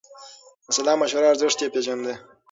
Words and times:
د 0.65 0.67
سلا 0.75 0.93
مشورو 1.01 1.31
ارزښت 1.31 1.59
يې 1.63 1.67
پېژانده. 1.73 2.13